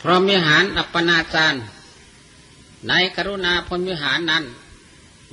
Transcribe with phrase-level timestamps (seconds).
[0.00, 1.58] พรหมวิหารอัปปนาจาร
[2.88, 4.44] ในกรุณาพรหมวิหารนั้น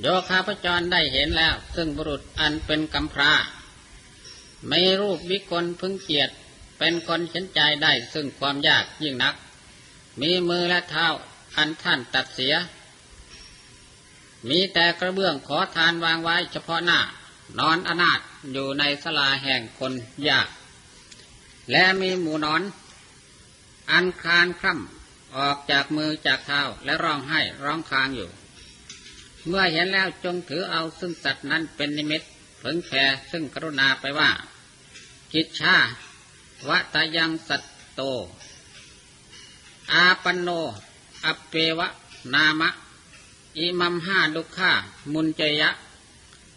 [0.00, 3.32] โยคาพจรได้เห็นแล้ว ซึ่งบุรุษอันเป็นกำพรา
[4.68, 6.32] ไม่รูปวิกลพึงเกียรติ
[6.78, 9.34] เป็นคนเข็นใจได้ซึ่งความยากยิ่งนัก
[10.20, 11.06] มีมือและเท้า
[11.56, 12.54] อันท่านตัดเสีย
[14.48, 17.00] มีแต่กระเบื้องขอทานวางไว้เฉพาะหน้า
[17.58, 18.20] นอนอนาถ
[18.52, 19.92] อยู่ในสลาแห่งคน
[20.28, 20.48] ยาก
[21.70, 22.62] และมีหมูนอน
[23.90, 28.30] อันคานคร่ำออกจากมือจากเท้าและร้องไห้ร้องคางอยู่
[29.46, 32.22] เมื่อเห็นแล้วจงถือเอาซึ่งสัตว์นั้นเป็นนิมิต
[32.58, 34.30] เผงแผ่ซึ่งกรุณาไปว่า
[35.32, 35.76] กิจชา
[36.68, 37.62] วะตายังสัต
[37.94, 38.02] โต
[39.92, 40.48] อาปันโน
[41.24, 41.88] อเปวะ
[42.34, 42.70] นามะ
[43.58, 44.72] อิมัมห้าดุขา
[45.12, 45.70] มุนเจยะ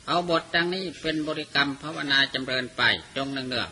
[0.07, 2.81] เอาบทดังนี้เป็นบริกรรมภาวนาจำเริญไป
[3.15, 3.70] จงเนืองเนือง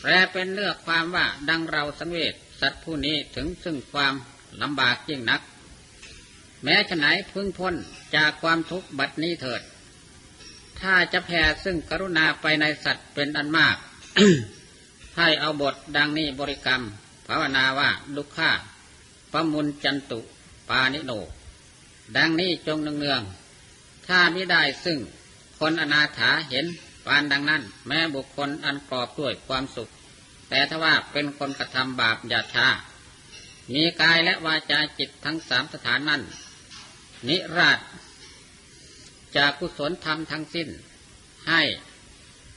[0.00, 4.14] แปลเป็นเลือกความว่าดังเราสังเวช สัตว์ผู้นี้ถึงซึ่งความ
[4.62, 5.40] ลำบากยิ่งนัก
[6.62, 7.74] แม้ฉไหนพึ่งพ้น
[8.16, 9.62] จากความทุกข์บัดนี้เถิด
[10.80, 13.76] ถ้าจะแผ่ซึ่งกรุณาไปในสัตว์เป็นอันมาก
[15.16, 16.82] ให้เอาบทดังนี้บริกรรม
[17.26, 18.50] ภาวนาว่าลุกข้า
[19.32, 20.20] ปมุนจันตุ
[20.68, 21.12] ปานิโน
[22.16, 24.98] ดังนี้จงเนืองๆถ้าไม่ได้ซึ่ง
[25.58, 26.66] คนอนาถาเห็น
[27.06, 29.88] ปานดังนั้น แม้บุคคลอันกรอบด้วยความสุข
[30.48, 32.68] แต่ถ้าว่าเป็นคนกระทำบาปหยาชา
[33.74, 36.22] มีกายและวาจาจิตทั้งสามสถานนั้น
[37.28, 37.78] นิราช
[39.36, 40.68] จากกุศลธรรมทั้งสิ้น
[41.48, 41.62] ให้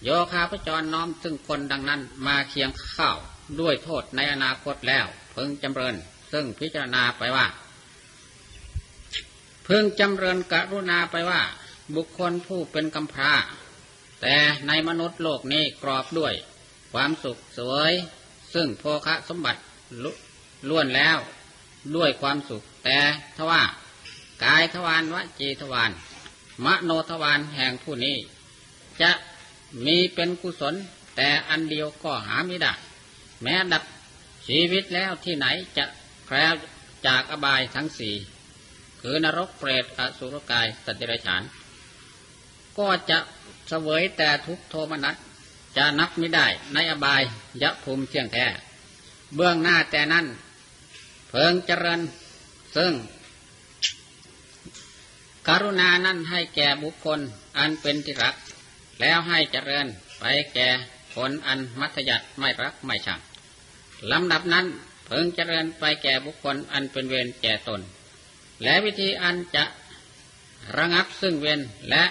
[0.03, 3.17] โยคาพจรน้อมซึ่งคนดังนั้นมาเคียงข้าว
[3.59, 5.95] ด้วยโทษในอนาคตแล้วเพึงจำเริญ
[6.31, 7.45] ซึ่งพิจารณาไปว่า
[9.63, 11.41] เพึงจำเริญกรุณาไปว่า
[11.95, 13.33] บุคคลผู้เป็นกำพร้า
[14.21, 14.35] แต่
[14.67, 16.33] ในมนุษย์โลกนี้กรอบด้วย
[16.93, 17.93] ความสุขสวย
[18.53, 19.59] ซึ่งโภคะสมบัติ
[20.69, 21.17] ล้วนแล้ว
[21.95, 22.99] ด้วยความสุข แต่
[23.38, 23.61] ทว่า
[24.43, 25.92] กายทวารวจีทวาร
[26.65, 28.17] มโนทวารแห่งผู้นี้
[29.02, 29.11] จะ
[29.86, 30.76] มีเป็นกุศล
[31.15, 32.73] แต่อันเดียวก็หาไม่ได้
[33.43, 33.83] แม้ดับ
[34.47, 35.45] ชีวิตแล้วที่ไหน
[35.77, 35.86] จะ
[36.26, 36.53] แคล้ว
[37.08, 38.15] จากอบายทั้งสี่
[39.02, 41.43] คือนรกเปรตอสุรกายสัตว์เดรัจฉาน
[42.77, 43.20] ก็จะ
[43.70, 45.15] เสวยแต่ทุกโทมนัส
[45.77, 47.21] จะนับไม่ได้ ในอบาย
[47.61, 48.45] ยะภูมิเที่ยงแท้
[49.36, 50.26] เบื้องหน้าแต่นั้น
[51.30, 52.02] เพิงเจริญ
[52.76, 52.93] ซึ่ง
[55.48, 57.20] กรุณานั้นให้แก่บุคคล
[57.58, 58.36] อันเป็นที่รัก
[59.02, 59.86] แล้วให้เจริญ
[60.20, 60.23] ไป
[60.54, 60.70] แก่
[61.15, 63.20] คนอันมัธยัติไม่รักไม่ชัง
[64.11, 64.65] ลำดับนั้น
[65.05, 67.82] เพิ่งเจริญไปแก่บุคคลอันเป็นเวรแก่ตน
[68.64, 69.64] และวิธีอันจะ
[70.77, 72.04] ระงับซึ่งเวรและ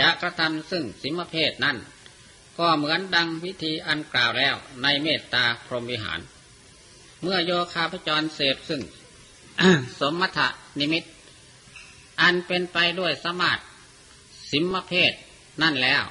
[0.00, 1.76] จะกระทำซึ่งสิมเพศนั้น
[2.60, 6.20] ก็เหมือนดังวิธีอันกล่าวแล้วในเมตตาพรหมวิหาร
[7.22, 8.82] เมื่อโยคาพจรเสพซึ่ง
[10.00, 10.40] สมมถ
[10.78, 11.04] นิมิต
[12.20, 13.62] อันเป็นไปด้วยสมาธิ
[14.50, 15.12] สิมเพศ
[15.62, 16.04] นั่นแล้ว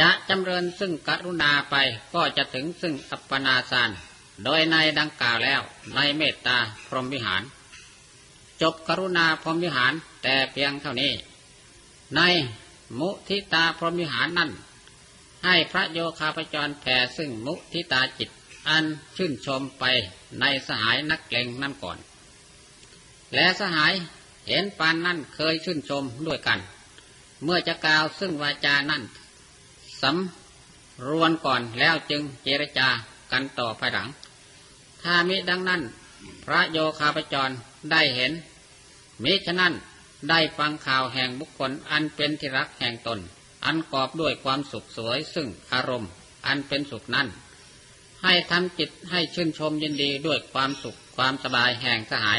[0.00, 1.76] จะจำเริญซึ่งกรุณาไป
[2.14, 3.90] ก็จะถึงซึ่งอัปปนาสาน
[4.44, 5.60] โดยในดังกล่าวแล้ว
[5.94, 6.56] ในเมตตา
[6.86, 7.42] พรหมวิหาร
[8.62, 9.92] จบกรุณาพรหมวิหาร
[10.22, 11.12] แต่เพียงเท่านี้
[12.16, 12.20] ใน
[12.98, 14.50] มุทิตาพรหมิหารนั่น
[15.44, 18.30] ให้พระโยคาพจรแผ่ซึ่งมุทิตาจิต
[18.68, 18.84] อัน
[19.16, 19.84] ชื่นชมไป
[20.40, 21.98] ในสหายนักเลงนั่นก่อน
[23.34, 23.92] และสหาย
[24.48, 26.58] เห็นปานนั่นเคยชื่นชมด้วยกัน
[27.44, 29.02] เมื่อจะกล่าวซึ่งวาจานั่น
[30.02, 32.88] สำรวนก่อนแล้วจึงเจรจา
[33.32, 34.08] กันต่อภายหลัง
[35.02, 35.82] ถ้ามิดังนั้น
[36.44, 37.50] พระโยคาปจร
[37.90, 38.32] ได้เห็น
[39.22, 39.72] มิฉะนั้น
[40.28, 43.20] ได้ฟังข่าวแห่งบุคคลอันเป็นที่รักแห่งตน
[43.64, 46.10] อันกอบด้วยความสุขสวยซึ่งอารมณ์
[46.46, 47.28] อันเป็นสุขนั้น
[48.24, 52.38] ให้ทำจิตให้ชื่นชมยินดีด้วยความสุขความสบายแห่งสหาย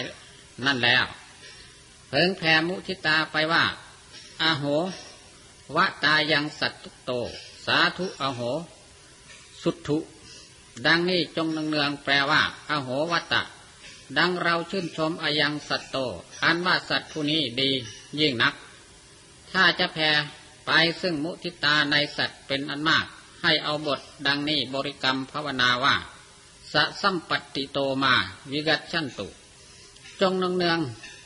[0.66, 1.06] นั่นแล้ว
[2.09, 3.64] เพิ่งแผ่มุทิตาไปว่า
[4.42, 4.63] อโห
[5.75, 7.12] วะตายังสัตตุโต
[7.66, 8.42] สาธุอโห
[9.63, 9.98] สุทุ
[10.86, 13.42] ดังนี้จงเนืองแปลว่าอโหวัตตะ
[14.18, 15.98] ดังเราชื่นชมอยังสัตโต
[16.44, 17.72] อันว่าสัตว์ผู้นี้ดี
[18.19, 18.54] ยิ่งนัก
[19.52, 20.10] ถ้าจะแผ่
[20.66, 20.72] ไป
[21.02, 23.06] ซึ่งมุทิตาในสัตว์เป็นอันมาก
[23.44, 25.96] ให้เอาบทดังนี้บริกรรมภาวนาว่า
[26.74, 28.13] สะสัมปติโตมา
[28.52, 29.28] วิกัตชันตุ
[30.22, 30.80] จงเนือง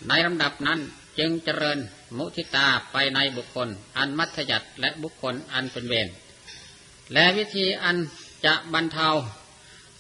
[0.08, 0.80] ในลำดับนั้น
[1.20, 1.80] จึงเจริญ
[2.18, 6.10] มุทิตาไปในบุคคล อันมัธยัติและบุคคลอันเป็นเวร
[7.14, 7.98] และวิธีอัน
[8.46, 9.10] จะบรรเทา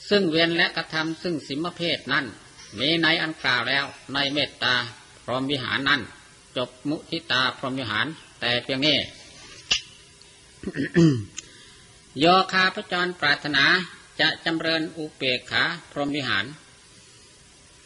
[0.10, 2.26] ซึ่งเวรและกระทำซึ่งสิมเพศนั้น
[2.80, 4.74] มีในอันกล่าวแล้วในเมตตา
[5.24, 6.01] พรหมวิหารนั้น
[6.57, 8.06] จบมุทิตาพรหมวิหาร
[8.39, 8.98] แต่เพียงนี้
[12.19, 13.66] โยคาพระจรปรารถนา
[14.19, 16.45] จะจำเริญอุเปกขาพรหมวิหาร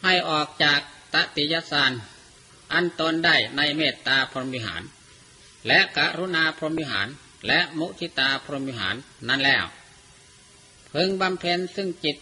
[0.02, 0.80] ให้ออกจาก
[1.14, 1.92] ตติยสาน
[2.72, 4.82] อันตนได้ในเมตตาพรหมวิหาร
[5.66, 7.08] และกรุณาพรหมวิหาร
[7.46, 8.96] และมุทิตาพรหมวิหาร
[9.28, 9.64] นั่นแล้ว
[10.92, 12.16] พึงบำเพ็ญซึ่งจิต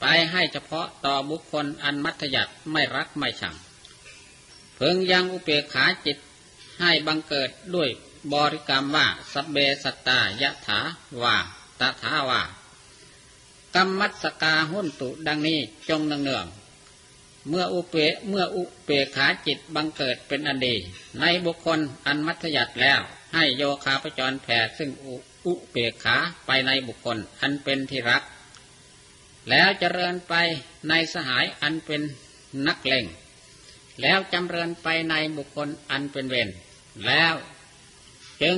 [0.00, 3.54] ไปให้เฉพาะต่อบุคคลอันมัธยัติไม่รักไม่ชัง
[4.76, 6.18] เพึงยังอุเปกขาจิต
[6.80, 7.90] ให้บังเกิดด้วย
[8.32, 10.80] บริกรรมว่าสัเบสตายะถา
[11.22, 11.36] ว่า
[11.80, 12.42] ตถาว่า
[13.74, 15.58] กรรมัสกาหุนตุดังนี้
[15.88, 16.46] จงเนือง
[17.48, 17.94] เมื่ออุเป
[18.28, 20.76] เมื่ออุเปขาจิตบังเกิดเป็นอันดี
[21.20, 23.00] ในบุคคลอันมัธยัติแล้ว
[23.34, 25.14] ให้โยคาพจรแผ่ซึ่งอุ
[25.46, 26.16] อุเปขา
[26.46, 28.22] ไปในบุคคลอันเป็นที่รัก
[29.48, 30.34] แล้วเจริญไป
[30.88, 32.02] ในสหายอันเป็น
[32.66, 33.06] นักเลง
[34.02, 36.48] แล้วจำเริญไปในบุคคลอันเป็นเวร
[37.06, 37.34] แล้ว
[38.42, 38.56] จึง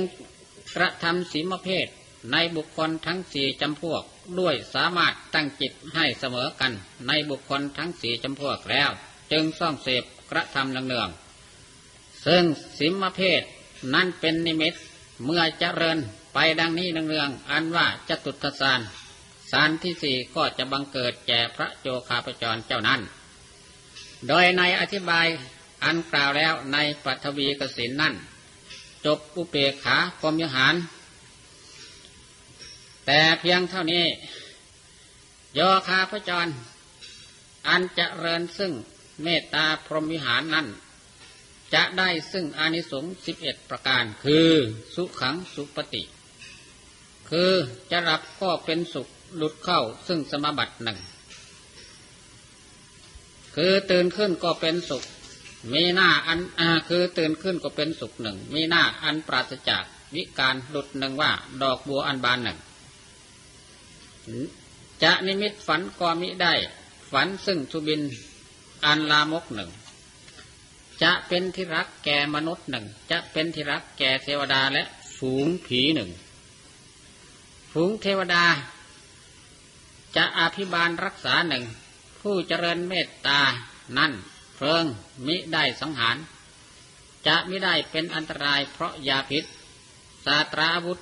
[0.75, 1.87] กระทำสีมเพศ
[2.31, 4.03] ในบุคคลทั้งสี่จำพวก
[4.39, 6.71] ด้วยสามารถตั้งจิตให้เสมอกัน
[7.07, 8.89] ในบุคคลทั้งสี่จำพวกแล้ว
[9.31, 12.43] จึงซ่องเสพกระทำเนืองๆซึ่ง
[12.79, 13.41] สิมเพศ
[13.93, 14.73] นั้นเป็นนิมิต
[15.25, 15.97] เมื่อเจริญ
[16.33, 18.79] ไปดังนี้เนืองๆอันว่าจะตุทสาร
[19.51, 23.01] สารที่สี่ก็จะบังเกิดแก่พระโจคาปจรเจ้านั้น
[24.27, 25.27] โดยในอธิบาย
[25.83, 28.13] อันกล่าวแล้วในปัทวีกสินนั่น
[29.05, 30.75] จบอุเปกขาพรมยหาร
[33.05, 34.05] แต่เพียงเท่านี้
[35.55, 36.47] โยคาพจร
[37.67, 38.71] อันจะเริญซึ่ง
[39.23, 40.67] เมตตาพรหมวิหารนั้น
[41.73, 44.51] จะได้ซึ่งอานิสงส์สิบเอ็ดประการ คือ
[44.95, 46.03] สุขังสุปฏิ
[47.29, 47.51] คือ
[47.91, 49.07] จะรับก็เป็นสุข
[49.37, 50.99] หลุดเข้าซึ่งสมบัติหนึ่ง
[53.55, 55.03] คือตื่นขึ้นก็เป็นสุข
[55.73, 59.83] มีหน้าอันอคือตื่นขึ้นก็เป็นสุขหนึ่ง มีหน้าอันปราศจาก
[60.15, 61.31] วิการหลุดหนึ่งว่า
[61.61, 62.59] ดอกบัวอันบานหนึ่ง
[65.03, 66.53] จะนิมิตฝันก็มิได้
[67.11, 68.01] ฝันซึ่งทุบิน
[68.85, 69.69] อันลามกหนึ่ง
[71.03, 74.83] จะเป็นที่รักแก่มนุษย์หนึ่ง จะเป็นที่รักแก่เทวดาและ
[75.17, 76.09] ฝูงผีหนึ่ง
[77.71, 78.43] ฝูงเทวดา
[80.15, 81.63] จะอภิบาลรักษาหนึ่ง
[82.21, 83.39] ผู้เจริญเมตตา
[83.97, 84.13] นั่น
[84.55, 84.85] เพลิง
[85.27, 86.17] มิได้สังหาร
[87.27, 89.43] จะมิได้เป็นอันตรายเพราะยาพิษ
[90.25, 90.99] สาตราอาวุธ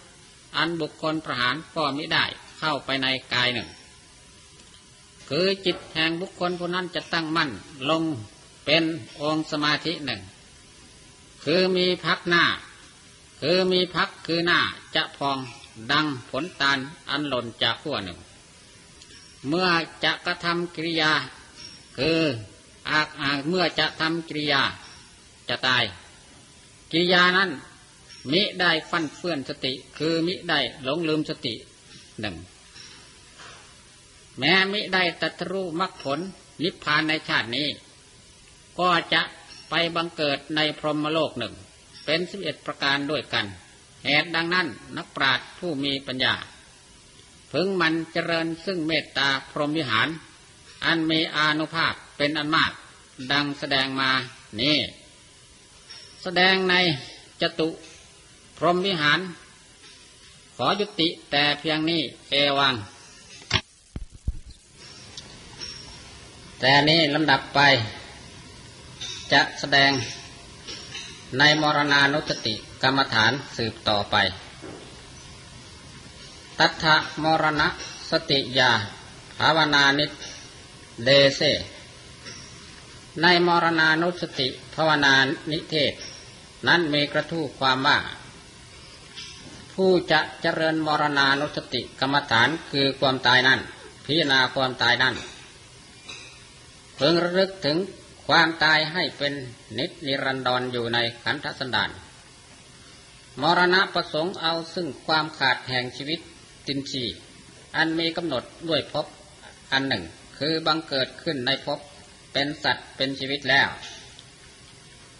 [0.57, 2.25] อันบุคคลประหารก็มิได้
[2.59, 3.69] เข้าไปในกายหนึ่ง
[5.29, 7.49] คือจิตแห่งบุคคลผู้นั้นจะตั้งมั่น
[7.89, 8.03] ลง
[8.65, 8.83] เป็น
[9.21, 10.21] องค์สมาธิหนึ่ง
[11.43, 12.43] คือมีพักหน้า
[13.41, 14.59] คือมีพักคือหน้า
[14.95, 15.37] จะพอง
[15.91, 16.77] ดังผลตาล
[17.09, 18.19] อันหล่นจากขั้วหนึ่ง
[19.47, 19.67] เมื่อ
[20.03, 21.11] จะกระทำกิริยา
[21.97, 22.21] คือ
[22.89, 24.61] อาอาเมื่อจะทำกิริยา
[25.49, 25.83] จะตาย
[26.91, 27.51] กิริยานั้น
[28.31, 31.53] มิได้ฟันเฟื่อนสติ คือมิได้หลงลืมสติ
[32.19, 32.35] หนึ่ง
[34.39, 36.19] แม้มิได้ตัตรู้มรรคผล
[36.63, 37.67] นิพพานในชาตินี้
[38.79, 39.21] ก็จะ
[39.69, 41.53] ไปบังเกิดในพรหมโลกหนึ่ง
[42.05, 43.45] เป็นสิบเอ็ดประการด้วยกัน
[44.05, 46.33] เหตุดังนั้นนักปราชญ์ผู้มีปัญญา
[47.51, 50.07] พึงมันเจริญซึ่งเมตตาพรหมวิหาร
[50.85, 52.71] อันมีอานุภาพเป็นอันมาก
[53.31, 54.11] ดังแสดงมา
[54.59, 54.77] นี่
[56.23, 56.75] แสดงใน
[57.41, 57.69] จตุ
[58.57, 59.19] พรหมวิหาร
[60.55, 62.75] ขอยุติแต่เพียงนี้เอวัง
[66.59, 67.59] แต่นี้ลำดับไป
[69.33, 69.91] จะแสดง
[71.37, 72.53] ในมรณานุสติ
[72.83, 74.15] กรรมฐานสืบต่อไป
[76.59, 76.85] ตัทธ
[77.23, 77.67] มรณะ
[78.11, 78.71] สติยา
[79.39, 80.05] ภาวนานิ
[81.03, 81.41] เดเซ
[83.21, 85.13] ในมรณานุสติภาวนา
[85.51, 85.93] นิเทศ
[86.67, 87.97] นั้นมีกระทู้ความว่า
[89.73, 93.59] ผู้จะเจริญมรณานุสติกรรมฐานคือความตายนั่น
[94.05, 95.15] พิจารณาความตายนั่น
[96.95, 97.77] เพิ่งระลึกถึง
[98.27, 99.33] ความตายให้เป็น
[99.77, 101.89] นิจนิรันดรออยู่ในขันธสันดาน
[103.41, 106.19] มรณะประสงค์เอาซึ่งความขาดแห่งชีวิต
[106.67, 107.03] ตินชี
[107.75, 109.05] อันมีกำหนดด้วยภพ
[109.71, 110.03] อันหนึ่ง
[110.37, 111.79] คือบังเกิดขึ้นในภพ
[112.33, 113.69] เป็นสัตว์เป็นชีวิตแล้ว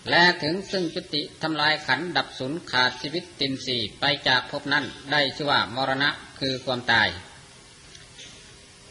[0.09, 7.09] และถึงซึ่งจุติทำลายขันดับสูญขาดชีวิตตินสีไปจากภพนั้นได้ชื่อว่ามรณะคือความตาย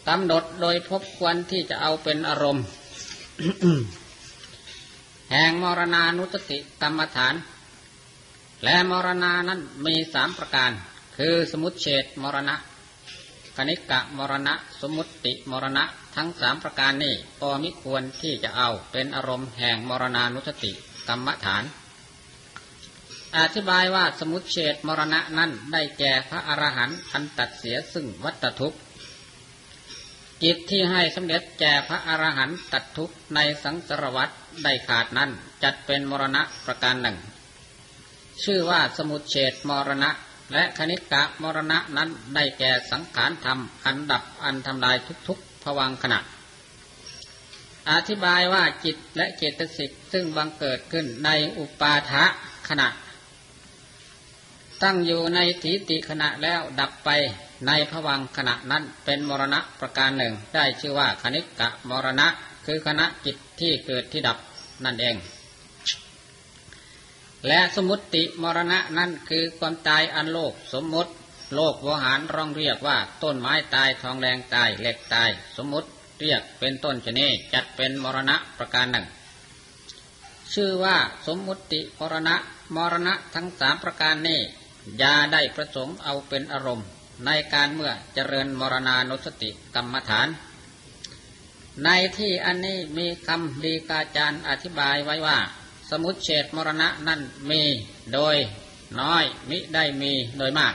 [0.09, 2.64] กำหนดโดยพบควรที่จะเอาเป็นอารมณ์
[5.31, 7.35] แห่งมรณานุสติกรรมฐาน
[8.64, 10.73] และมรณานั้นมีสามประการ
[11.23, 12.57] คือสมุติเฉดมรณะ
[13.57, 15.85] คณิกะมรณะ สมุติมรณะ
[16.17, 20.73] ทั้งสามประการนี้ก็มิควรที่จะเอาเป็นอารมณ์แห่งมรณานุสติ
[21.09, 21.65] กรรมฐาน
[23.37, 28.79] อธิบายว่าสมุติเฉดมรณะนั้นได้แก่พระอรหันต์อันตัดเสียซึ่งวัตทุกข์
[30.43, 34.31] กิจที่ให้สำเร็จแก่พระอรหันต์ตัดทุกข์ในสังสารวัฏ
[34.65, 35.31] ได้ขาดนั้น
[35.63, 37.17] จัดเป็นมรณะประการหนึ่ง
[38.45, 40.11] ชื่อว่าสมุทเฉดมรณะ
[40.52, 44.97] และคณิกะมรณะนั้นได้แก่สังขารธรรมอันดับอันทำลาย
[45.28, 46.21] ทุกๆผวังขณะ
[47.90, 52.25] อธิบายว่าจิตและเจตสิกซึ่งบังเกิดขึ้นในอุปาทะ
[52.69, 52.88] ขณะ
[54.83, 57.11] ตั้งอยู่ในถีติขณะแล้วดับไป
[57.67, 62.26] ในผวังขณะนั้นเป็นมรณะประการหนึ่ง ได้ชื่อว่าคณิกะมรณะ
[62.67, 64.38] คือคณะจิตที่เกิดที่ดับ
[64.85, 65.17] นั่นเอง
[67.47, 71.12] และสมุติมรณะนั่นคือความตายอันโลกสมมติ
[71.54, 75.88] โลกวหารร้องเรียกว่าต้นไม้ตายทองแดงตายเหล็กตาย สมมติ
[76.21, 79.07] เรียกเป็นต้นชนีจัดเป็นมรณะประการหนึ่ง
[80.54, 82.37] ชื่อว่าสมมุติมรณะ
[82.76, 84.40] มรณะทั้งสามประการนี้
[85.02, 86.87] ยาได้ประสงค์เอาเป็นอารมณ์
[87.26, 90.28] ในการเมื่อเจริญมรณานุสติกรรมฐาน
[91.85, 95.38] ในที่อันนี้มีคำดีกาจารย์อธิบายไว้ว่า
[95.90, 97.62] สมุทเฉดมรณะนั่นมี
[98.14, 98.37] โดย
[99.00, 100.75] น้อยมิได้มีโดยมาก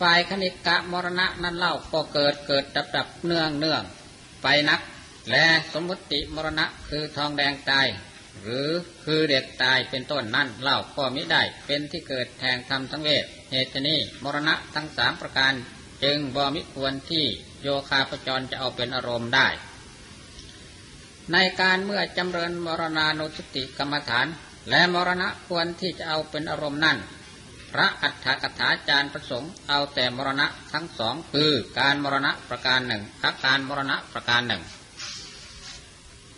[0.00, 3.82] ฝ่ายคณิกะมรณะนั้นเล่าก็เกิดเกิดดับดับเนื่องเนื่อง
[4.42, 4.80] ไปนัก
[5.30, 7.86] และสมมติมรณะคือทองแดงตาย
[8.42, 8.68] หรือ
[9.04, 15.52] คือเด็กตายเป็นต้นนั่นเล่าก็มิได้เป็นที่เกิดแทงธรรมทั้งเวทเหตุนี้มรณะทั้งสามประการ
[16.02, 17.24] จึงบ่มิควรที่
[17.62, 19.48] โยคาพจรจะเอาเป็นอารมณ์ได้
[21.32, 24.26] ในการเมื่อจำเริญมรณานุสติกรรมฐาน
[24.70, 26.98] และมรณะควรที่จะเอาเป็นอารมณ์นั่น
[27.72, 34.62] พระอัฏฐกถาจารย์ประสงค์เอาแต่มรณะทั้งสองคือการมรณะประการหนึ่งกับการมรณะประการหนึ่ง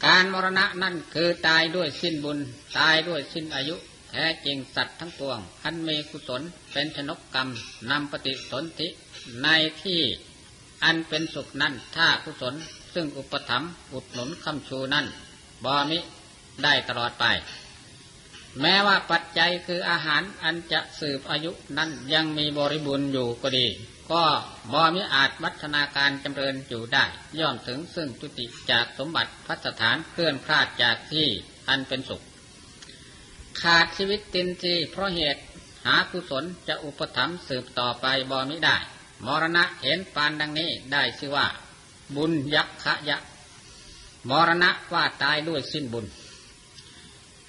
[0.06, 2.38] การมรณะนั่นคือตายด้วยสิ้นบุญ
[2.78, 3.76] ตายด้วยสิ้นอายุ
[4.10, 7.48] แท้จริงสัตว์ทั้งปวงอันมีกุศลเป็นชนกกรรม
[7.90, 8.88] นำปฏิสนธิ
[9.42, 9.48] ใน
[9.82, 10.00] ที่
[10.84, 12.54] อันเป็นสุขนั่นถ้ากุศล
[12.96, 15.06] ซึ่งอุปถัมภ์อุดหนุนคำชูนั่น
[15.64, 15.98] บอมิ
[16.64, 17.24] ได้ตลอดไป
[18.60, 23.66] แม้ว่าปัจจัยคืออาหารอันจะสืบอายุนั้นยังมีบริบูรณ์อยู่ก็ดี
[24.10, 24.24] ก็
[24.72, 27.04] บ่มิอาจวัฒนาการจำเริญอยู่ได้
[27.38, 31.28] ย่อมถึงซึ่งจุติจากสมบัติพัฒฐานเคลื่อนคลาดจากที่
[31.68, 32.22] อันเป็นสุข
[33.60, 35.42] ขาดชีวิตตินทีเพราะเหตุ
[35.86, 38.76] หากุศลจะอุปถัมภ์สืบต่อไปบ่มิได้
[39.26, 41.46] มรณะเห็นปานดังนี้ได้ชื่อว่า
[42.14, 43.18] บุญยักขะยะ
[44.28, 46.06] มรณะว่าตายด้วยสิ้นบุญ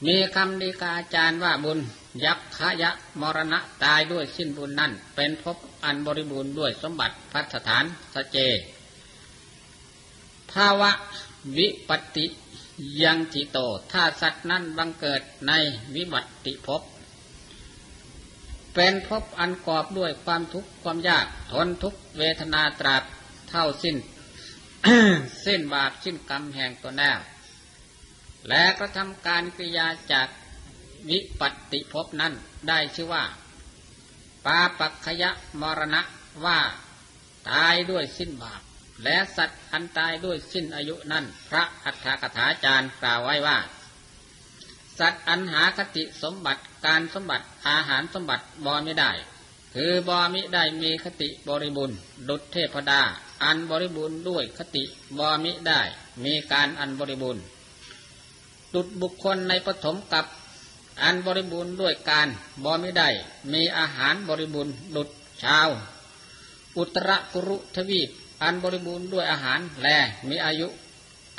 [0.05, 1.79] มีคำดีกาอาจารย์ว่าบุญ
[2.25, 7.83] ยักขยะ มรณะตายด้วยสิ้นบุญนั่น เป็นภพอันบริบูรณ์ด้วยสมบัติพัฒฐาน
[8.13, 8.37] สเจ
[10.51, 10.91] ภาวะ
[11.57, 12.25] วิปติ
[13.01, 13.57] ยังจิโต
[13.91, 15.51] ถ้าสัตว์นั้นบังเกิดใน
[15.95, 16.81] วิบัติภพ
[18.73, 23.03] เป็นภพอันกอบด้วยความทุกข์ความยากทนทุกเวทนาตราบ
[23.49, 23.95] เท่าสิ้น
[25.45, 27.11] สิ้นบาปสิ้นกรรมแห่งตัวแน่
[28.49, 30.27] และกระทำการกิริยาจาก
[31.09, 32.33] วิปัติภพนั้น
[32.67, 33.23] ได้ชื่อว่า
[34.45, 36.01] ปาปักขยะมรณะ
[36.45, 36.59] ว่า
[37.49, 38.61] ตายด้วยสิ้นบาป
[39.03, 43.57] และสัตว์อันตายด้วยสิ้นอายุนั้น พระอัฏฐกถาจารย์กล่าวไว้ว่า
[44.99, 49.11] สัตว์อันหาคติสมบัติการสมบัติอาหารสมบัติบอไม่ได้
[49.75, 51.97] คือบอมิได้มีคติบริบูรณ์
[52.29, 53.01] ดุจเทพดา
[53.43, 54.83] อันบริบูรณ์ด้วยคติ
[55.17, 55.81] บอมิได้
[56.25, 57.43] มีการอันบริบูรณ์
[58.73, 60.25] ดุจบุคคลในปฐมกับ
[61.03, 62.27] อันบริบูรณ์ด้วยการ
[62.63, 63.09] บ่ไม่ได้
[63.53, 65.09] มีอาหารบริบูรณ์ดุด
[65.43, 65.69] ชาว
[66.77, 68.09] อุตรกุรุทวีป
[68.43, 69.87] อันบริบูรณ์ด้วยอาหารแล
[70.29, 70.67] มีอายุ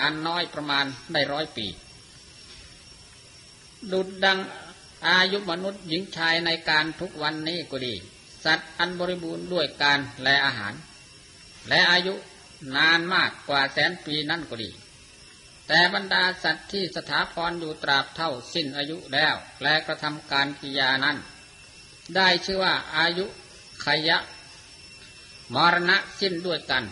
[0.00, 1.66] อันน้อยประมาณได้ร้อยปี
[3.92, 4.38] ดุดดัง
[5.06, 7.94] อายุมนุษย์หญิงชายในการทุกวันนี้ก็ดี
[8.44, 10.72] สัตว์อันบริบูรณ์ด้วยการแลอาหาร
[11.68, 12.14] และอายุ
[12.76, 14.70] นานมากกว่าแสนปีนั่นก็ดี
[15.68, 21.16] แต่บรรดาสัตว์ที่สถาพรอยู่ตราบเท่าสิ้นอายุแล้วและกระทำการกิยานั้น
[22.16, 23.26] ได้ชื่อว่าอายุ
[23.84, 24.18] ขยะ
[25.54, 26.84] มรณะสิ้นด้วยกัน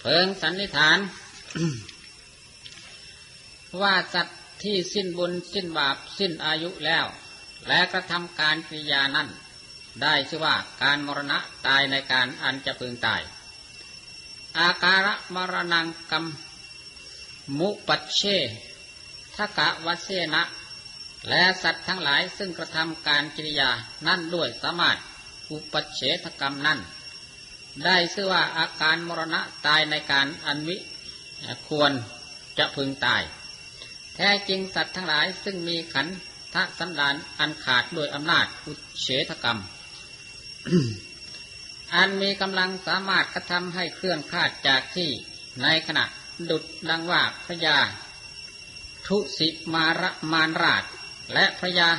[0.00, 0.98] เพิงสันนิษฐาน
[3.82, 7.06] ว่าสัตว์ที่สิ้นบุญสิ้นบาปสิ้นอายุแล้ว
[7.68, 9.28] และกระทำการกิยานั้น
[10.02, 13.22] ได้ชื่อว่าการมรณะตายในการอันจะพึงตาย
[14.58, 16.24] อาการะมรณังกรรม
[17.58, 18.20] มุปัชเช
[19.36, 20.42] ทกะวเสนะ
[21.28, 23.70] และสัตว์ทั้งหลายซึ่งกระทำการกิริยา
[24.06, 24.96] นั่นด้วยสามารถ
[25.50, 26.80] อุปชเฉทกรรมนั่น
[27.84, 30.76] ได้ชื่อว่าอาการมรณะตายในการอันวิ
[31.68, 31.92] ควร
[32.58, 33.22] จะพึงตาย
[34.14, 36.06] แท้จริงสัตว์ทั้งหลายซึ่งมีขัน
[36.54, 38.72] ทะสันดานอันขาดด้วยอำนาจอุ
[39.02, 39.58] เฉทกรรม
[41.94, 45.10] อันมีกำลังสามารถกระทำให้เคลื่อนคลาดจากที่
[45.62, 46.04] ในขณะ
[46.50, 47.78] ดุดดังว่าพระยา
[49.06, 50.84] ทุสิมาระมานราช
[51.34, 51.90] และพระยา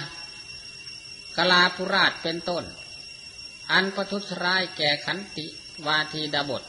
[1.37, 2.63] กลาภุราชเป็นต้น
[3.71, 5.45] อันประทุษร้ายแก่ขันติ
[5.87, 6.63] วาทีดาบท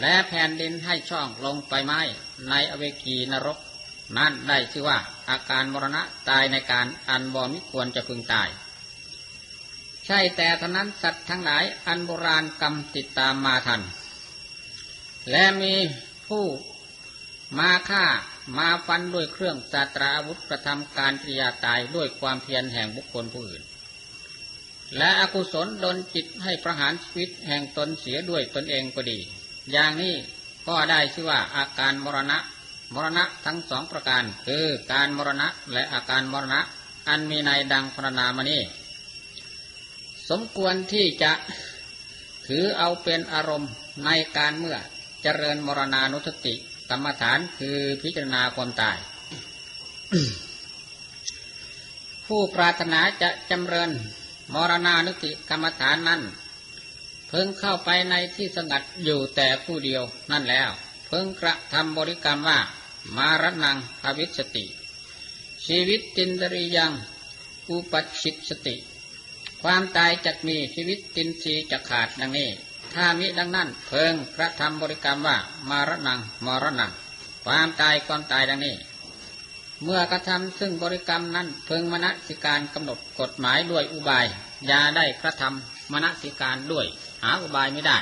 [0.00, 2.00] และแผ่นดินให้ช่องลงไปไม้
[2.48, 3.58] ในอเวกีนรก
[4.16, 4.98] นั่นได้ชื่อว่า
[5.30, 8.48] อาการมรณะตายในการอันบอมิควรจะพึงตาย
[10.06, 13.82] ใช่แต่เท่านั้นสัตว์ทั้งหลายอันโบราณกรรมติดตามมาทัน
[15.30, 15.74] และมี
[16.26, 16.44] ผู้
[17.58, 18.04] มาฆ่า
[18.58, 23.62] มาฟันด้วยเครื่องสาตราอาวุธกระทำการกิริยาตายด้วยความเพียรแห่งบุคคลผู้อื่น
[24.96, 29.18] และอกุศลดนจิตให้ประหารชีวิตแห่งตนเสียด้วยตนเองก็ดี
[29.72, 30.14] อย่างนี้
[30.68, 32.38] ก็ได้ชื่อว่าอาการมรณะ
[32.94, 36.60] มรณะทั้งสองประการ คือการมรณะและอาการมรณะ
[37.08, 38.60] อันมีในดังพรรณนามานี้
[40.30, 41.32] สมควรที่จะ
[42.46, 43.72] ถือเอาเป็นอารมณ์
[44.04, 44.76] ในการเมื่อ
[45.22, 46.54] เจริญมรณานุสติ
[46.90, 48.96] กรรมฐานคือพิจารณาความตาย
[52.26, 53.90] ผู้ปรารถนาจะจำเริญ
[54.54, 56.22] มรณานุติกรรมฐานนั้น
[57.28, 60.70] เพิ่งเข้าไปในที่สงัดอยู่แต่ผู้เดียวนั่นแล้ว
[61.06, 62.58] เพิ่งกระทำบริกรรมว่า
[63.16, 64.64] มารนังภวิสติ
[65.66, 66.92] ชีวิตจินตรียัง
[67.70, 67.92] อุป
[68.22, 68.76] ชิตสติ
[69.62, 72.48] ความตายจะมีชีวิตจินทรีจะขาดดังนี้
[72.94, 75.36] ถ้ามิดังนั้น เพิ่งกระทำบริกรรมว่า
[75.68, 76.90] มารนังมรณัง
[77.44, 78.74] ความตายความตายดังนี้
[79.84, 84.26] เมื่อกระทำซึ่งบริกรรมนั้นเพิ่งมณสิการกำหนดกฎหมายด้วยอุบาย
[84.70, 86.86] ยาได้กระทำมณสิการด้วย
[87.22, 87.98] หาอุบายไม่ได้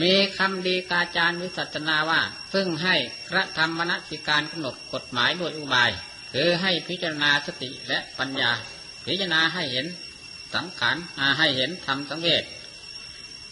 [0.00, 2.20] มีคำดีกาจารย์วิสัชนาว่า
[2.50, 2.96] เพิ่งให้
[3.30, 5.90] กระทำมณสิการกำหนดกฎหมายด้วยอุบาย
[6.32, 8.52] คือให้พิจารณาสติและปัญญา
[9.06, 9.86] พิจารณาให้เห็น
[10.54, 10.96] สังขาร
[11.38, 12.44] ให้เห็นธรรมสังเวช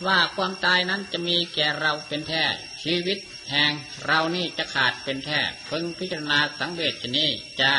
[0.07, 2.45] ว่าความตายนั้นจะมีแก่เราเป็นแท้
[2.83, 3.19] ชีวิต
[3.51, 3.73] แห่ง
[4.07, 7.73] เรานี่จะขาดเป็นแท้เพิ่งพิจารณาสังเวชนี้จะ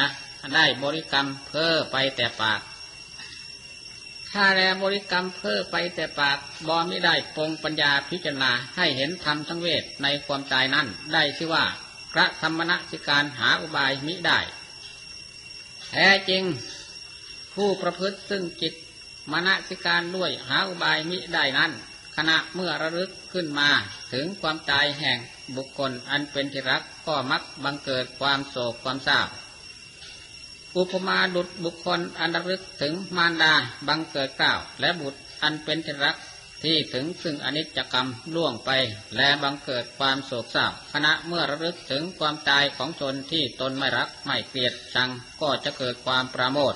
[0.56, 2.62] ได้บริกรรมเพ้อไปแต่ปาก
[4.32, 11.66] ถ้าแลบริกรรมเพ้อไปแต่ปากบอไม่ได้ปงปัญญาพิจารณาให้เห็นธรรมสังเวชในความตายนั้นได้ชื่อว่า
[12.14, 14.40] พระธรรมณสิการหาอุบายมิได้
[15.92, 16.44] แท้จริง
[17.56, 18.74] ผู้ประพฤติซึ่งจิต
[19.32, 21.72] มณสิการด้วยหาอุบายมิได้นั้น
[22.16, 23.70] ขณะเมื่อระลึกขึ้นมา
[24.14, 25.18] ถึงความตายแห่ง
[25.56, 29.20] บุคคลอันเป็นที่รักก็มักบังเกิดความโศกความเศร้า
[30.78, 33.54] อุปมาดุดบุคคลอันระลึกถึงมารดา
[33.88, 36.16] บังเกิดกล่าว และบุตรอันเป็นที่รัก
[36.64, 38.70] ที่ถึงซึ่งอนิจจกรรมล่วงไป
[39.16, 45.10] และบังเกิดความโศกเศร้าขณะเมื่อระลึกถึงความตายของชนที่ตนไม่รักไม่เกลียดชัง
[45.42, 46.76] ก็จะเกิดความประโมท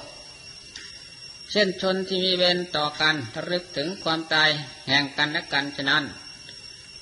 [1.51, 4.49] เช่นชนที่มีเวรต่อกันระลึกถึงความตาย
[4.87, 6.03] แห่งกันและกันฉะนั้น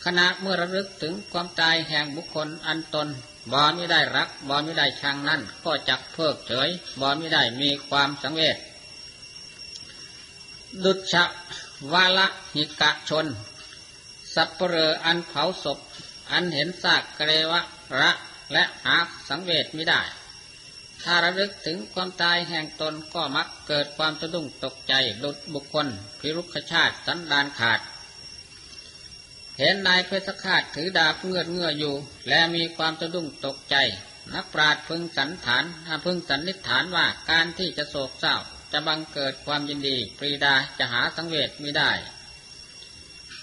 [0.03, 3.07] ขณะเมื่อระลึกถึงความตายแห่งบุคคลอันตน
[3.51, 8.57] บ่ไม่ได้รักบ่ไม่ได้ชังนั่นก็จักเพิกเฉยบ่ไม่ได้มีความสังเวช
[10.83, 11.23] ดุจะ
[11.91, 13.25] วาละหิกะชน
[14.35, 15.77] สัพเปรออันเผาศพ
[16.31, 17.61] อันเห็นซากเกรวะ
[17.99, 18.11] ระ
[18.53, 20.01] และหาสังเวชไม่ได้
[21.03, 25.87] ถ้าระลึกถึงความตายแห่งตนก็มักเกิดความสะดุ้งตกใจหลุดบุคคล
[26.19, 27.79] พิรุขชาติสันดานขาด
[29.59, 31.95] เห็นนายเพชรขาดถือดาบเงือดเงืออยู่
[32.29, 33.75] และมีความสะดุ้งตกใจ
[34.33, 35.63] นักปราชญ์พึงสันฐาน
[36.05, 38.35] พึงสันนิษฐานว่าการที่จะโศกเศร้า
[38.71, 41.91] จะบังเกิดความยินดี ปรีดาจะหาสังเวชไม่ได้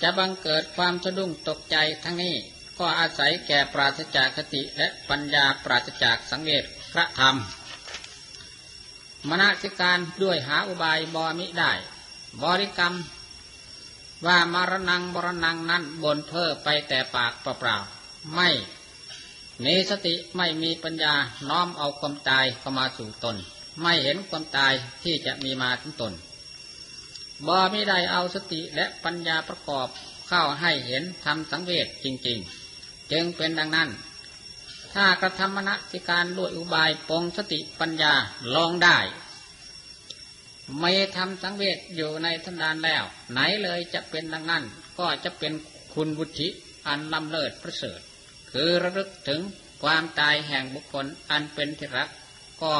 [0.03, 2.37] จะบังเกิดความสะดุ้งตกใจทั้งนี้
[2.79, 7.37] ก็อาศัยแก่ปราศจากคติและปัญญาปราศจากสังเวช พระธรรม
[9.29, 11.73] มณสิการด้วยหาอุบายบอมิได้
[12.43, 12.95] บริกรรม
[14.27, 18.49] ว่ามารนังบรนังนั้นบนเพ้อไปแต่ปากเปล่าๆไม่
[19.65, 21.15] มีสติไม่มีปัญญา
[21.49, 23.37] น้อมเอาความตายเข้ามาสู่ตน
[23.83, 24.73] ไม่เห็นความตาย
[25.03, 26.13] ที่จะมีมาถึงตน
[27.47, 29.89] บอไม่ได้เอาสติและปัญญาประกอบ
[30.29, 32.39] เข้าให้เห็นทำสังเวชจริง
[32.75, 33.89] ๆ จึงเป็นดังนั้น
[34.95, 38.15] ถ้ากระทำมณสิการด้วยอุบายปองสติปัญญา
[38.55, 38.99] ลองได้
[40.79, 44.65] ไม่ทำสังเวชอยู่ในทันดานแล้ว ไหนเลยจะเป็นดังนั้น
[44.99, 45.53] ก็จะเป็น
[45.95, 46.49] คุณบุตริ
[46.87, 48.01] อันลำเลิศประเสริฐ
[48.51, 49.41] คือระลึกถึง
[49.83, 52.09] ความตายแห่งบุคคลอันเป็นที่รัก
[52.63, 52.77] ก็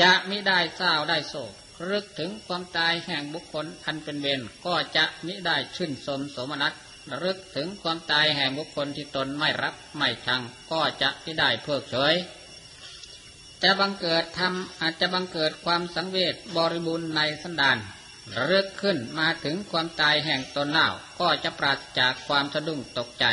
[0.00, 1.52] จะไม่ได้เศร้าได้โศก
[1.90, 6.72] รึกถึงความตายแห่งบุคคลอันเป็นเวรก็จะมิได้ชื่นสมสมนัต
[7.10, 12.14] ระลึกถึงความตายแห่งบุคคลที่ตนไม่รักไม่ชังก็จะไม่ได้เพิกเฉย
[13.62, 17.78] จะบังเกิดทำอาจจะบังเกิดความสังเวชบริบูรณ์ในสันดาน
[18.34, 20.88] ระลึกขึ้นมาถึงความตายแห่งตนเล่า
[21.20, 23.24] ก็จะปราศจากความสะดุ้งตกใจ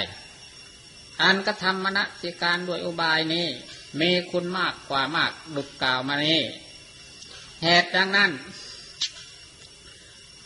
[1.21, 3.47] อันกระทำมณสิการด้วยอุบายนี้
[3.99, 6.41] มีคุณมากกว่ามากดุกกล่าวมานี้
[7.63, 8.31] เหตุดังนั้น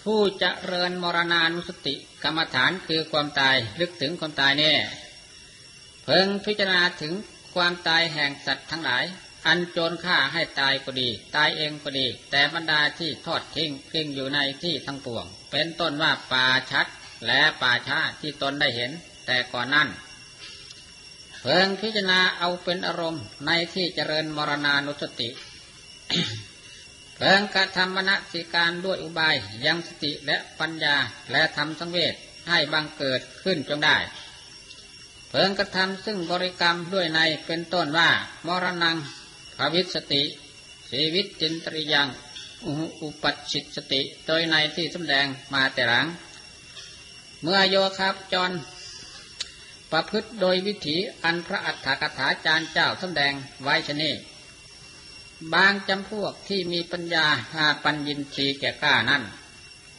[0.03, 4.77] ผู้จะเริญมรณานุสติกรรมฐานคือความตายลึกถึงความตายเนี่ย
[6.03, 7.13] เพิ่งพิจารณาถึง
[7.55, 9.05] ความตายแห่งสัตว์ทั้งหลาย
[9.47, 16.87] อันโจรฆ่าให้ตายก็ดี ตายเองก็ดี แต่บรรดาที่ทอดทิ้งพิงอยู่ในที่ทั้งปวง เป็นต้นว่าป่าชัด
[17.27, 18.91] และป่าช้าที่ตนได้เห็น
[19.25, 19.89] แต่ก่อนนั้น
[21.41, 25.29] เพิ่งพิจารณาเอาเป็นอารมณ์ในที่เจริญมรณานุสติ
[27.25, 30.95] เพิ่งกระทำมณสิการด้วยอุบายยังสติและปัญญา
[31.31, 32.15] และทำสังเวช
[32.49, 33.97] ให้บังเกิดขึ้นจงได้
[35.29, 38.09] เพิ่งกระทำซึ่งบริกรรมด้วยในเป็นต้นว่า
[38.47, 38.95] มรณง
[39.57, 40.23] ภวิสติ
[40.89, 42.07] ชีวิตจินตริยัง
[43.01, 46.07] อุปัชิตสติโดยในที่สำแดงมาแต่หลัง
[47.43, 48.51] เมื่อโยครับจร
[49.91, 53.33] ประพฤติโดยวิถีอันพระอัฏฐกถาจารย์เจ้าสำแดง
[53.63, 54.11] ไว้ชนี
[55.53, 59.23] บางจำพวกที่มีปัญญาหาปัญญินทรีแก่กล้านั่น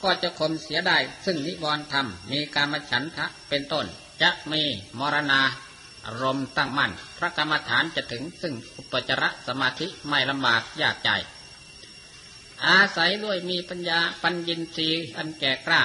[0.02, 3.86] ก็จะคมเสียได้ซึ่งนิวรณธรรม มีการมฉันทะเป็นต้น
[4.22, 4.62] จะมี
[4.98, 5.40] มรณา
[6.06, 11.10] อารมณ์ตั้งมั่น พระกรรมฐานจะถึงซึ่งอุปจารสมาธิไม่ลำบากยากใจ
[12.66, 15.82] อาศัยด้วยมีปัญญาปัญญินทรีอันแก่กล้า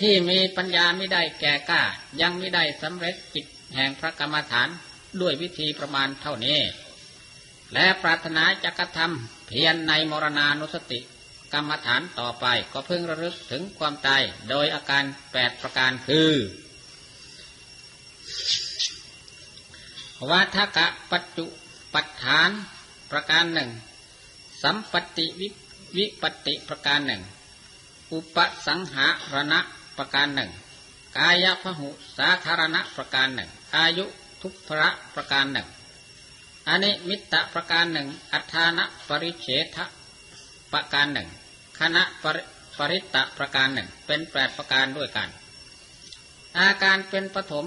[0.00, 1.82] ที่มีปัญญาไม่ได้แก่กล้า
[2.20, 4.68] ยังไม่ได้สำเร็จกิจแห่งพระกรรมฐาน
[5.20, 6.58] ด้วยวิธีประมาณเท่านี้
[7.74, 11.00] และปรารถนาจะกระทำเพียรในมรณานุสติ
[11.52, 16.32] กรรมฐานต่อไปก็เพิ่งระลึกถึงความตายโดยอาการแปดประการคือ
[20.30, 21.46] วัฏกะปัจจุ
[21.94, 22.50] ปัฏฐาน
[23.10, 23.70] ประการหนึ่ง
[24.62, 25.26] สัมปติ
[25.96, 27.22] วิปติประการหนึ่ง
[28.12, 29.60] อุปสังหารณะ
[29.98, 30.50] ประการหนึ่ง
[31.18, 34.04] กายพหุสาธารณะประการหนึ่ง อายุ
[34.42, 35.68] ทุพระประการหนึ่ง
[36.68, 39.84] อันิมิตะประการหนึ่ง อัฏฐานปริเฉทะ
[40.72, 41.28] ประการหนึ่ง
[41.78, 42.38] คณะปร
[42.78, 45.28] ปริตะประการหนึ่ง เป็นแปดประการด้วยกัน
[46.58, 47.66] อาการเป็นปฐม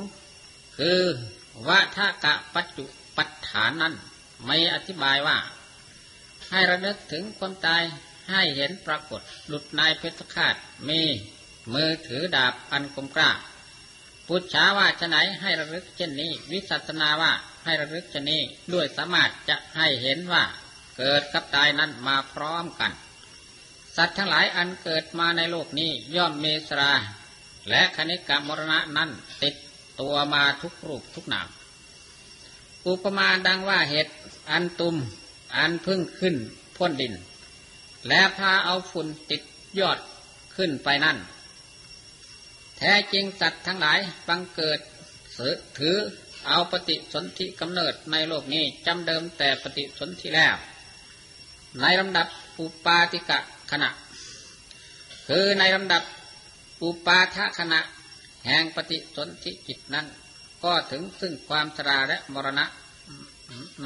[0.77, 1.01] คือ
[1.67, 2.85] วัฏกะปัจจุ
[3.17, 3.93] ปัฏฐานนั้น
[4.45, 5.37] ไม่อธิบายว่า
[6.49, 7.83] ให้ระลึกถึงความตาย
[8.29, 10.55] ให้เห็นปรากฏหลุดนายเพชรคาด
[10.89, 11.01] มี
[11.73, 13.31] มือถือดาบอันคมกล้า
[14.27, 17.31] พุทธาว่าจะไหนให้ระลึกเช่นนี้ วิสัชนาว่า
[17.69, 18.41] ให้ระลึกชนี้
[18.73, 20.43] ด้วยสามารถจะให้เห็นว่า
[20.97, 22.91] เกิดกับตายนั้นมาพร้อมกัน
[23.95, 26.91] สัตว์ทั้งหลายอันเกิดมาในโลกนี้ย่อมเมสรา
[27.69, 29.09] และคณิกรรมมรณะนั้น
[29.43, 29.55] ติด
[30.01, 31.47] ตัวมาทุกรูปทุกนาม
[32.87, 34.07] อุปมาดังว่าเห็ด
[34.51, 34.95] อันตุม
[35.57, 36.35] อันพึ่งขึ้น
[36.77, 37.13] พ้นดิน
[38.07, 39.41] และพาเอาฝุ่นติด
[39.79, 39.99] ยอด
[40.55, 41.17] ขึ้นไปนั่น
[42.77, 44.79] แท้จริงสัตว์ทั้งหลายบังเกิด
[45.79, 45.97] ถือ
[46.47, 50.55] เอาปฏิสนธิกำเนิดในโลกนี้จำเดิมแต่ปฏิสนธิแล้ว
[51.81, 52.27] ในลำดับ
[52.59, 53.39] อุปาติกะ
[53.71, 53.89] ขณะ
[55.27, 56.03] คือในลำดับ
[56.83, 57.81] อุปาทะขณะ
[58.45, 60.05] แห่งปฏิสนธิจิตนั้น
[60.63, 62.65] ก็ถึงซึ่งความชราและมรณะ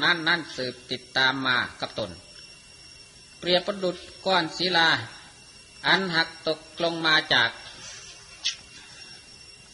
[0.02, 2.10] นั่นนั่นสืบติดตามมากับตน
[3.38, 4.88] เปรียบประดุดก้อนศิลา
[5.86, 7.50] อันหักตกลงมาจาก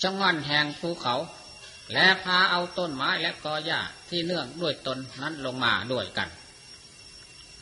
[0.03, 1.15] ช่องอนแห่งภูเขา
[1.95, 6.29] และพาเอาต้นไม้และกอหญ้าที่เนื่องด้วยตนนั้นลงมาด้วยกัน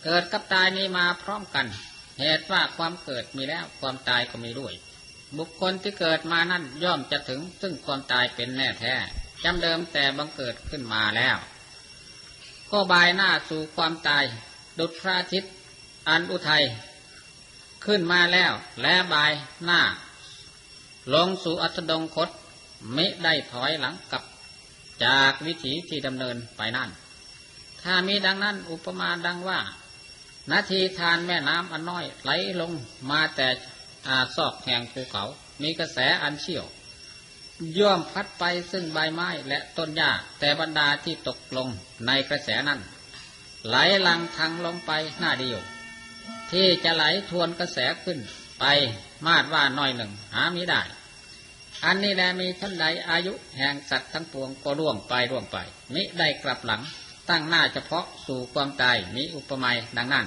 [0.04, 1.66] เกิดกับตายนี้มาพร้อมกัน
[2.20, 4.74] เหตุว่าความเกิดมีแล้วความตายก็มีด้วย
[5.36, 8.94] บุคคลที่เกิดมานั่นย่อมจะถึงซึ่งความตายเป็นแน่แท้
[9.44, 11.36] จำเดิมแต่บังเกิดขึ้นมาแล้ว
[12.70, 14.24] ก็บายหน้าสู่ความตาย
[14.78, 15.52] ดุจพระอาทิตย์
[16.08, 16.64] อันอุทัย
[17.84, 19.32] ขึ้นมาแล้ว และบาย
[19.64, 19.80] หน้า
[21.14, 22.28] ลงสู่อัสดงคต
[22.94, 24.22] ไม่ได้ถอยหลังกับ
[25.04, 26.90] จากวิถีที่ดำเนินไปนั่น
[27.82, 29.60] ถ้ามีดังนั้นอุปมาดังว่า
[30.50, 32.72] นาทีทานแม่น้ำอันน้อยไหลลง
[33.10, 33.48] มาแต่
[34.08, 35.24] อาซอกแห่งภูเขา
[35.62, 36.66] มีกระแสอันเชี่ยว
[37.78, 40.10] ย่อมพัดไปซึ่งใบไม้และต้นหญ้า
[40.40, 41.68] แต่บรรดาที่ตกลง
[42.06, 42.80] ในกระแสนั้น
[43.68, 45.60] ไหลลังทางลงไปหน้าเดียว
[46.52, 48.18] ที่จะไหลทวนกระแสขึ้น
[48.60, 48.64] ไป
[49.26, 50.82] มาดว่าน้อยหนึ่งหาไม่ได้
[51.84, 55.56] อันนี้แลมีท่านใดอายุแห่งสัตว์ทั้งปวงก็ล่วงไปล่วงไป
[55.94, 56.82] มิได้กลับหลัง
[57.28, 60.26] ตั้งหน้าเฉพาะสู่ความตายมีอุปมาดังนั้น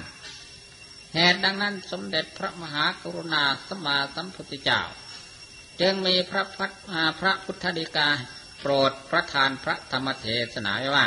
[1.14, 4.80] เหตุดังนั้นสมเด็จพระมหากรุณาสมมาสัมพุทธเจ้า
[5.80, 6.70] จึงมีพระพัฒ
[7.20, 8.08] พระพุทธดีกา
[8.60, 11.06] โปรดประทานพระธรรมเทศนาไว้ว่า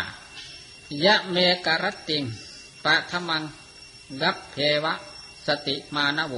[1.06, 2.24] ยะเมกรติง
[2.86, 3.44] ปะธรรมัง
[4.22, 4.94] กัปเพวะ
[5.48, 6.36] สติมานโว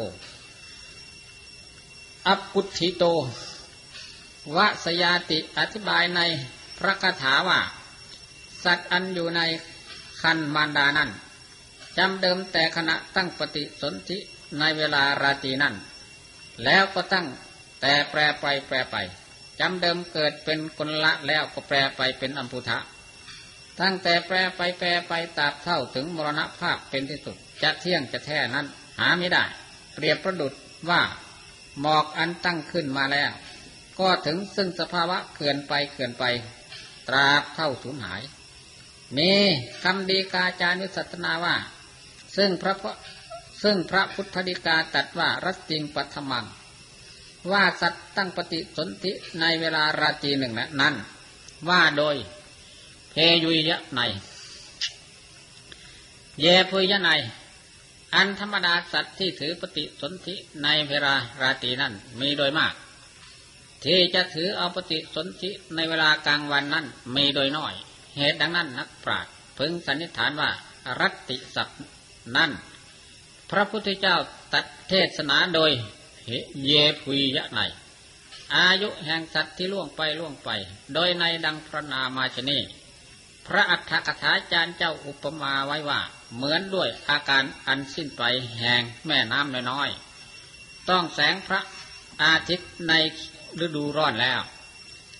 [2.28, 3.04] อปุถิโต
[4.56, 6.22] วสยาติอธิบายใน
[6.80, 7.60] พระคาถาว่า
[8.64, 9.42] สัตว์อันอยู่ใน
[10.22, 11.10] คันมารดานั้น
[11.98, 14.18] จำเดิมแต่ขณะตั้งปฏิสนธิ
[14.60, 15.76] ในเวลาราตรีนั้น
[16.66, 17.28] แล้วก็ตั้ง
[17.82, 18.96] แต่แปรไปแปรไป
[19.60, 22.78] จำเดิมเกิดเป็นคนละแล้วก็แปรไปเป็นอัมพุทะ
[23.82, 28.66] ตั้งแต่แปรไปแปรไปตราบเท่าถึงมรณภาพเป็นที่สุดจะเที่ยงจะแท้นั้น
[29.00, 29.44] หาไม่ได้
[29.96, 30.54] เปรียบประดุด
[30.90, 31.02] ว่า
[31.82, 33.32] หมอกอันตั้งขึ้นมาแล้ว
[34.00, 36.24] ก็ถึงซึ่งสภาวะเกินไปเกินไป
[37.08, 38.22] ตราบเท่าสูญหาย
[39.18, 39.32] มี
[39.84, 41.56] คำดีกาจานุสัตนาว่า
[42.38, 42.74] ซึ่งพระ
[43.64, 46.46] ซึ่งพระพุทธดีกาตัดว่ารัสติงปัทมัง
[47.52, 50.96] ว่าสัตว์ตั้งปฏิสนธิในเวลาราตรีหนึ่งนั้น
[51.70, 52.16] ว่าโดย
[53.12, 54.02] เพยุยะใน
[56.42, 57.10] เยพุยะใน
[58.16, 62.74] อันธรรมดาสัตว์ที่ถือปฏิสนธิในเวลาราตรีนั้นมีโดยมาก
[63.86, 66.86] ที่จะถือเอาปฏิสนธิในเวลากลางวันนั้น
[67.16, 67.74] มีโดยน้อย
[68.18, 70.50] เหตุดังนั้นนักปราชญ์พึงสันนิษฐานว่า
[71.00, 71.80] รัตติสัตว์
[72.36, 72.52] นั้น
[73.52, 74.18] พระพุทธเจ้า
[74.54, 75.72] ตัดเทศนาโดย
[76.66, 77.60] เยพุยะใน
[78.56, 80.50] อายุแห่งสัตว์ที่ล่วงไปล่วงไป
[80.94, 82.60] โดยในดังพระนามาชนี
[83.48, 86.02] พระอัฏฐกถาจารย์เจ้าอุปมาไว้ว่า
[86.36, 88.24] เหมือนด้วยอาการอันสิ้นไป
[88.60, 91.62] แห่งแม่น้ำน้อยๆต้องแสงพระ
[92.24, 92.94] อาทิตย์ใน
[93.66, 94.42] ฤดูร้อนแล้ว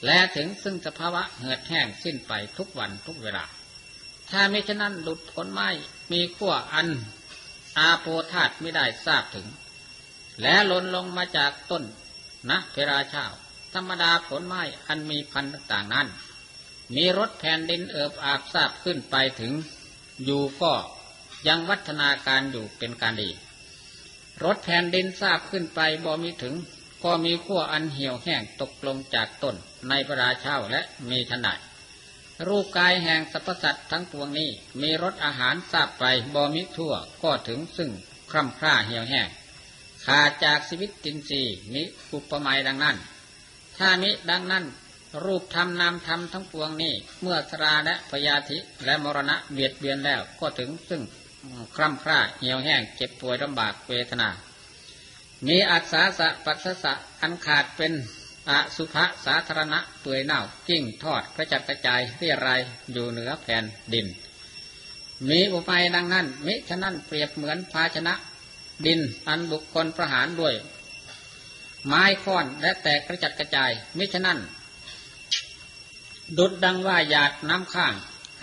[0.06, 3.46] และถึงซึ่งสภาวะเหือดแห้งสิ้นไปทุกวันทุกเวลา
[4.30, 5.68] ถ้าไม่ฉะนั้นหลุดผลไม้
[6.12, 6.88] มีขั้วอัน
[7.78, 9.48] อาโปธาตไม่ได้ทราบถึง
[10.42, 11.84] และหล่นลงมาจากต้น
[12.50, 13.26] นะเพราชา
[13.74, 16.08] ธรรมดาผลไม้อันมีพันธุ์ต่างๆนั้น
[16.96, 19.54] มีรถแผ่นดินเอิบอาบทราบขึ้นไปถึง
[20.26, 20.74] อยู่ก็
[21.48, 23.30] ยังวัฒนาการอยู่เป็นการดี
[24.44, 26.56] รถแผ่นดินทราบขึ้นไปบ่มีถึง
[27.04, 29.56] ก็มีขั้วอันเหี่ยวแห้งตกลงจากต้น
[29.90, 30.82] ในพระราชาและ
[31.12, 31.60] มีขนาด
[32.48, 34.50] รูปกายแห่งสรรพสัตว์ทั้งปวงนี้
[34.82, 37.92] มีรสอาหารทราบไปบอมิทั่วก็ถึงซึ่ง
[38.32, 39.28] คร่ำคร่าเหี่ยวแห้ง
[40.06, 41.42] ขาดจากชีวิตจินซี
[41.74, 41.84] มิ
[42.14, 42.98] อุปมาดังนั้น
[43.78, 44.66] ถ้ามิดังนั้น
[45.24, 51.02] รูปธรรมนามธรรมทั้งปวงนี้ เมื่อสราและพยาธิและมรณะเบียดเบียนแล้วก็ถึงซึ่ง
[51.76, 54.30] คร่ำคร่าเหี่ยวแห้งเจ็บป่วยลำบากเวทนา
[55.46, 57.94] มีอัศาสะปัสสะอันขาดเป็น
[58.50, 64.08] อสุภะสาธารณะเปื่อยเน่าจิ้งทอดกระจัดกระจายเรียรายอยู่เหนือแผ่นดิน
[65.30, 68.14] มีอุปายดังนั้น มิฉะนั้นเปรียบเหมือนภาชนะ
[68.86, 70.56] ดินอันบุคคลประหารด้วย
[71.86, 74.40] ไม้ค้อนและแตกกระจัดกระจาย มิฉะนั้น
[76.38, 77.94] ดุดดังว่าหยาดน้ำข้าง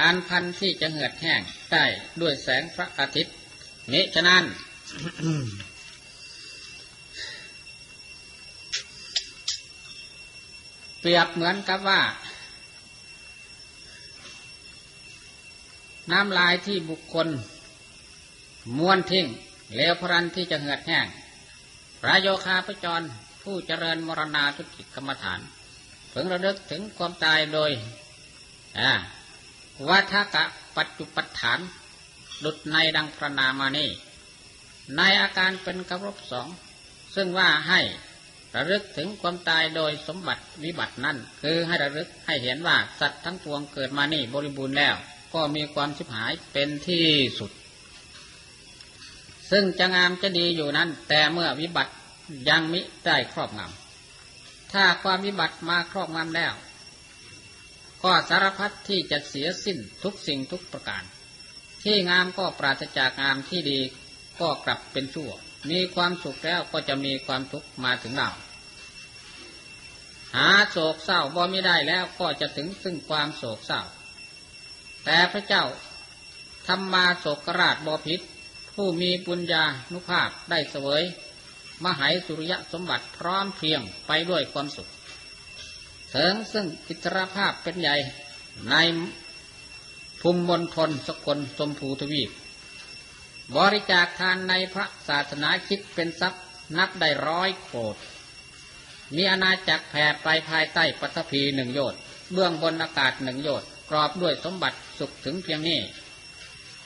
[0.03, 1.41] อันพันที่จะเหือดแห้ง
[1.73, 1.85] ได้
[2.21, 3.35] ด้วยแสงพระอาทิตย์
[3.93, 4.45] มิฉะนั้น
[11.07, 12.01] เปรียบเหมือนกับว่า
[16.13, 17.29] น้ำลายที่บุคคล
[18.79, 19.27] ม้วนทิ้ง
[19.75, 21.07] เลวพรันที่จะเหือดแห้ง
[22.01, 23.03] พระโยคาพระจร
[23.43, 25.41] ผู้เจริญมรณาทุกิจกรรมฐาน
[26.13, 27.71] ถึงระลึกถึงความตายโดย
[29.89, 30.45] วัฏกะ
[30.77, 31.59] ปัจจุปัฏฐาน
[32.45, 33.89] ดุดในดังพระนามานี้
[34.97, 36.49] ในอาการเป็นกรบสอง
[37.15, 37.81] ซึ่งว่าให้
[38.57, 44.97] ระลึกถึงความตายโดยสมบัติวิบัตินั่น คือให้ระลึกให้เห็นว่าสัตว์ทั้งปวงเกิดมานี่บริบูรณ์แล้ว
[45.35, 47.07] ก็มีความชิบหายเป็นที่
[47.39, 47.51] สุด
[49.51, 51.93] ซึ่งจะงามจะดีอยู่นั้น แต่เมื่อวิบัติ
[52.49, 56.55] ยังมิได้ครอบงำถ้าความวิบัติมาครอบงำแล้ว
[58.05, 61.03] ก็สารพัดที่จะเสียสิ้นทุกสิ่งทุกประการ
[61.83, 63.81] ที่งามก็ปราศจากงามที่ดี
[64.41, 65.31] ก็กลับเป็นชั่ว
[65.71, 68.31] มีความสุขแล้วก็จะมีความทุกข์มาถึงเรา
[70.37, 73.83] หาโศกเศร้าบ่ไม่ได้แล้วก็จะถึงซึ่งความโศกเศร้า
[75.05, 75.65] แต่พระเจ้า
[76.67, 78.21] ธรรมาโศกราชบอพิษ
[78.75, 81.03] ผู้มีปุญญานุภาพได้เสวย
[81.85, 84.89] มหายสุริยะสมบัติพร้อมเพียงไปด้วยความสุข
[86.11, 87.97] เถิงซึ่งอิสรภาพเป็นใหญ่
[88.71, 88.75] ใน
[90.21, 92.31] ภูมิมณฑลสกลสมภูทวีป
[93.57, 96.43] บริจาคทานในพระศาสนาคิดเป็นทรัพย์
[96.79, 97.97] นับได้ร้อยโกด
[99.17, 102.01] มีอาณาจักรแผ่ไปภายใต้ปัทภีหนึ่งโยชน์
[102.33, 105.81] เบื้องบนอากาศหนึ่งโยชน์กรอบด้วยสมบัติสุขถึงเพียงนี้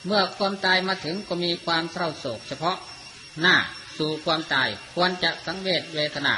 [0.05, 2.77] เมื่อความตายมาถึงก็มีความเศร้าโศก เฉพาะ
[3.41, 3.55] หน้า
[3.97, 6.35] สู่ความตายควรจะสังเวชเวทนา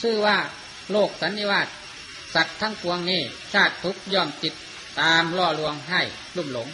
[0.00, 0.38] ชื่อว่า
[0.90, 1.68] โลกสันนิวาต
[2.34, 4.54] สัตว์ทั้งปวงนี้ชาติทุกย่อมจิต
[5.00, 6.02] ตามล่อลวงให้
[6.36, 6.68] ลุ่มหลง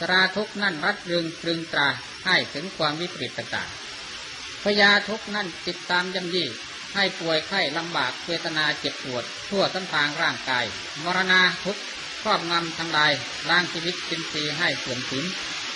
[0.00, 1.88] สราทุกนั่นรัดรึงตรึงตรา
[2.26, 6.48] ให้ถึงความวิปริตต่างๆพยาทุกนั่นติดตามย่ำยี่
[6.94, 10.64] ให้ป่วยไข้ลำบากเวทนาเจ็บปวด ทั่วทั้งทางร่างกาย
[11.04, 11.78] มรณาทุก
[12.22, 13.12] ครอบงำทำลาย
[13.48, 15.24] ล้างชีวิตจินทรีให้เสื่อมสิน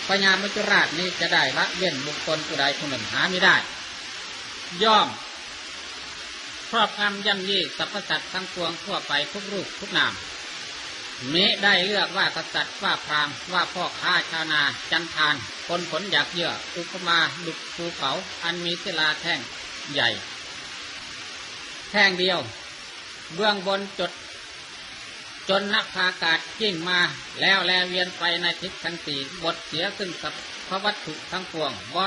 [0.07, 3.57] พญามุจราชนี้จะได้ละเว้นบุคคลผู้ใดผู้หนึ่งหาไม่ได้
[4.83, 5.09] ย่อม
[6.71, 10.13] ครอบงำย่ำยี่สรรพสัตว์ทั้งปวงทั่วไปทุกรูปทุกนาม
[11.33, 15.35] มิได้เลือกว่ากษัตริย์ว่าพราหมณ์ว่าพ่อค้าชาวนา จันทาน
[15.69, 18.11] คนผลอยากเยื่ออุปมาดุจภูเขา
[18.43, 19.41] อันมีศิลาแท่ง
[19.93, 20.09] ใหญ่
[21.91, 22.39] แท่งเดียว
[23.35, 24.13] เบื้องบนจด
[25.49, 27.01] จนนักพากาศยิ่งมา
[27.41, 30.33] แล้วแลเวียนไปในทิศทั้งสี่บทเสียขึ้นกับ
[30.69, 32.07] พระวัตถุทั้งปวงบอ